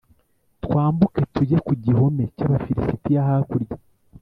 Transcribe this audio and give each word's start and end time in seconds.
twambuke 0.63 1.21
tujye 1.33 1.57
ku 1.65 1.73
gihome 1.83 2.23
cy 2.35 2.41
Abafilisitiya 2.47 3.27
hakurya 3.27 3.75